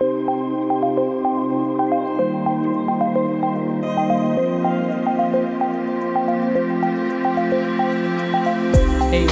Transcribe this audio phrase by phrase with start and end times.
[0.00, 0.06] Hey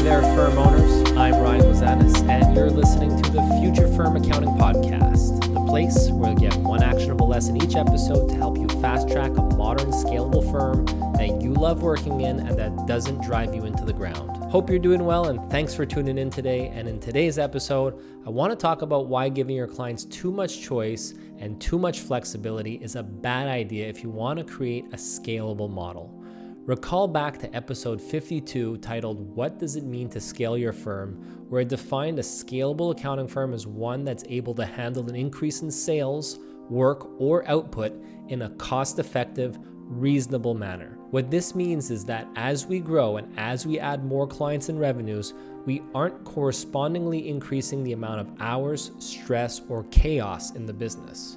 [0.02, 1.12] there, firm owners.
[1.12, 6.30] I'm Ryan Lazanis, and you're listening to the Future Firm Accounting Podcast, the place where
[6.30, 10.51] you get one actionable lesson each episode to help you fast track a modern, scalable
[10.51, 14.35] firm that you love working in and that doesn't drive you into the ground.
[14.49, 16.69] Hope you're doing well, and thanks for tuning in today.
[16.69, 20.62] And in today's episode, I want to talk about why giving your clients too much
[20.62, 24.97] choice and too much flexibility is a bad idea if you want to create a
[24.97, 26.23] scalable model.
[26.65, 31.62] Recall back to episode 52 titled What Does It Mean to Scale Your Firm, where
[31.62, 35.73] I defined a scalable accounting firm as one that's able to handle an increase in
[35.73, 36.39] sales,
[36.70, 40.95] work, or output in a cost effective, reasonable manner.
[41.10, 44.80] What this means is that as we grow and as we add more clients and
[44.80, 51.37] revenues, we aren't correspondingly increasing the amount of hours, stress, or chaos in the business.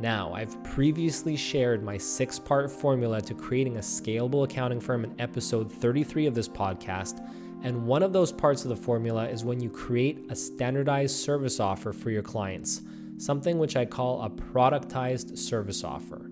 [0.00, 5.14] Now, I've previously shared my six part formula to creating a scalable accounting firm in
[5.20, 7.24] episode 33 of this podcast.
[7.62, 11.60] And one of those parts of the formula is when you create a standardized service
[11.60, 12.80] offer for your clients,
[13.18, 16.31] something which I call a productized service offer.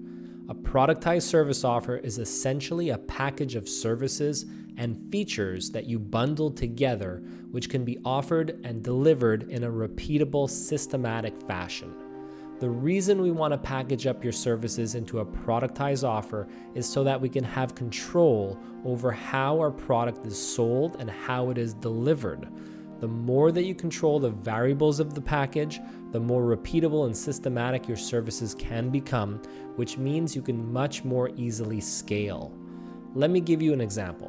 [0.50, 6.50] A productized service offer is essentially a package of services and features that you bundle
[6.50, 11.94] together, which can be offered and delivered in a repeatable, systematic fashion.
[12.58, 17.04] The reason we want to package up your services into a productized offer is so
[17.04, 21.74] that we can have control over how our product is sold and how it is
[21.74, 22.48] delivered.
[23.00, 25.80] The more that you control the variables of the package,
[26.12, 29.40] the more repeatable and systematic your services can become,
[29.76, 32.52] which means you can much more easily scale.
[33.14, 34.28] Let me give you an example.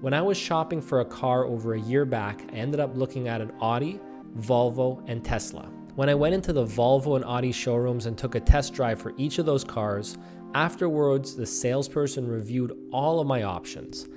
[0.00, 3.28] When I was shopping for a car over a year back, I ended up looking
[3.28, 4.00] at an Audi,
[4.38, 5.68] Volvo, and Tesla.
[5.94, 9.14] When I went into the Volvo and Audi showrooms and took a test drive for
[9.16, 10.16] each of those cars,
[10.54, 14.08] afterwards the salesperson reviewed all of my options.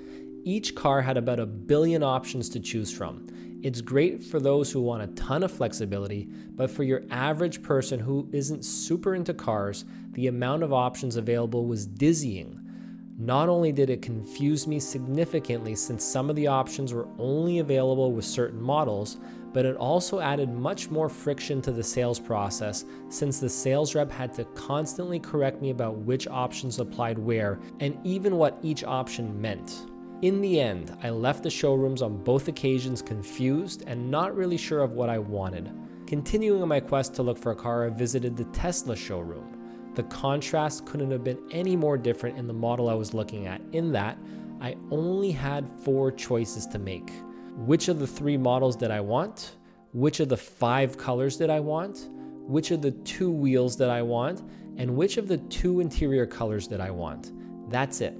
[0.43, 3.27] Each car had about a billion options to choose from.
[3.65, 7.99] It's great for those who want a ton of flexibility, but for your average person
[7.99, 12.59] who isn't super into cars, the amount of options available was dizzying.
[13.17, 18.11] Not only did it confuse me significantly since some of the options were only available
[18.11, 19.17] with certain models,
[19.51, 24.11] but it also added much more friction to the sales process since the sales rep
[24.11, 29.41] had to constantly correct me about which options applied where and even what each option
[29.41, 29.87] meant.
[30.21, 34.81] In the end, I left the showrooms on both occasions confused and not really sure
[34.81, 35.71] of what I wanted.
[36.07, 39.91] Continuing on my quest to look for a car, I visited the Tesla showroom.
[39.93, 43.61] The contrast couldn't have been any more different in the model I was looking at,
[43.73, 44.17] in that
[44.61, 47.11] I only had four choices to make
[47.57, 49.55] which of the three models did I want,
[49.93, 52.09] which of the five colors did I want,
[52.47, 54.43] which of the two wheels did I want,
[54.77, 57.31] and which of the two interior colors did I want.
[57.69, 58.17] That's it.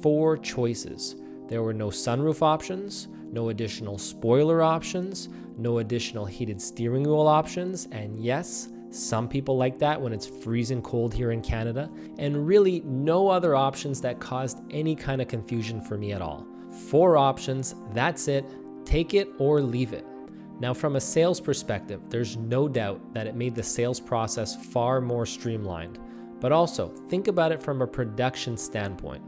[0.00, 1.16] Four choices.
[1.48, 7.88] There were no sunroof options, no additional spoiler options, no additional heated steering wheel options,
[7.90, 12.80] and yes, some people like that when it's freezing cold here in Canada, and really
[12.80, 16.46] no other options that caused any kind of confusion for me at all.
[16.88, 18.44] Four options, that's it,
[18.88, 20.06] Take it or leave it.
[20.60, 25.02] Now, from a sales perspective, there's no doubt that it made the sales process far
[25.02, 25.98] more streamlined.
[26.40, 29.22] But also, think about it from a production standpoint.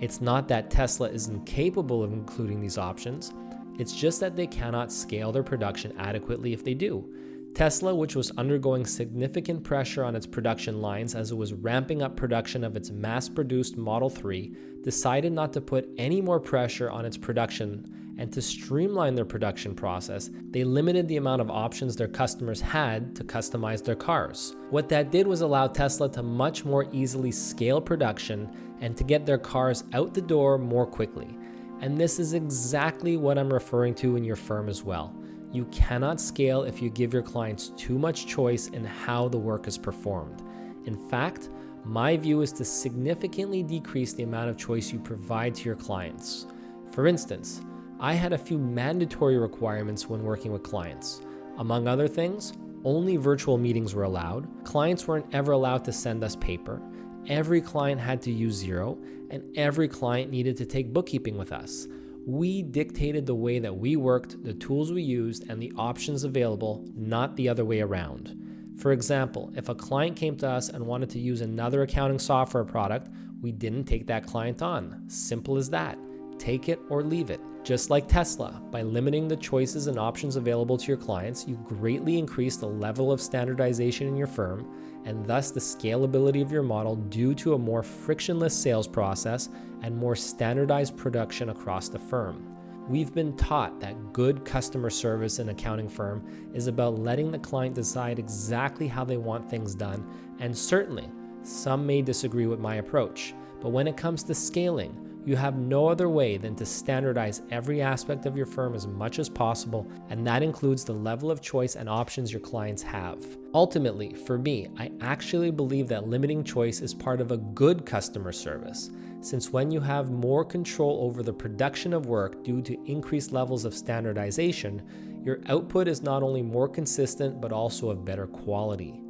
[0.00, 3.32] It's not that Tesla is incapable of including these options,
[3.78, 7.12] it's just that they cannot scale their production adequately if they do.
[7.54, 12.14] Tesla, which was undergoing significant pressure on its production lines as it was ramping up
[12.14, 17.06] production of its mass produced Model 3, decided not to put any more pressure on
[17.06, 22.08] its production and to streamline their production process, they limited the amount of options their
[22.08, 24.56] customers had to customize their cars.
[24.70, 28.50] What that did was allow Tesla to much more easily scale production
[28.80, 31.36] and to get their cars out the door more quickly.
[31.80, 35.14] And this is exactly what I'm referring to in your firm as well.
[35.52, 39.68] You cannot scale if you give your clients too much choice in how the work
[39.68, 40.42] is performed.
[40.86, 41.50] In fact,
[41.84, 46.46] my view is to significantly decrease the amount of choice you provide to your clients.
[46.90, 47.60] For instance,
[47.98, 51.22] I had a few mandatory requirements when working with clients.
[51.56, 52.52] Among other things,
[52.84, 56.82] only virtual meetings were allowed, clients weren't ever allowed to send us paper,
[57.26, 61.88] every client had to use Xero, and every client needed to take bookkeeping with us.
[62.26, 66.84] We dictated the way that we worked, the tools we used, and the options available,
[66.94, 68.36] not the other way around.
[68.76, 72.64] For example, if a client came to us and wanted to use another accounting software
[72.64, 73.08] product,
[73.40, 75.04] we didn't take that client on.
[75.08, 75.98] Simple as that.
[76.38, 77.40] Take it or leave it.
[77.64, 82.18] Just like Tesla, by limiting the choices and options available to your clients, you greatly
[82.18, 84.72] increase the level of standardization in your firm
[85.04, 89.48] and thus the scalability of your model due to a more frictionless sales process
[89.82, 92.56] and more standardized production across the firm.
[92.88, 97.74] We've been taught that good customer service in accounting firm is about letting the client
[97.74, 101.10] decide exactly how they want things done, and certainly
[101.42, 103.34] some may disagree with my approach.
[103.60, 107.82] But when it comes to scaling, you have no other way than to standardize every
[107.82, 111.76] aspect of your firm as much as possible, and that includes the level of choice
[111.76, 113.22] and options your clients have.
[113.52, 118.32] Ultimately, for me, I actually believe that limiting choice is part of a good customer
[118.32, 118.90] service
[119.26, 123.64] since when you have more control over the production of work due to increased levels
[123.64, 124.82] of standardization,
[125.24, 129.00] your output is not only more consistent but also of better quality.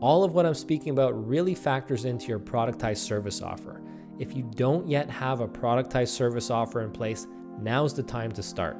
[0.00, 3.80] All of what I'm speaking about really factors into your productized service offer.
[4.22, 7.26] If you don't yet have a productized service offer in place,
[7.58, 8.76] now's the time to start.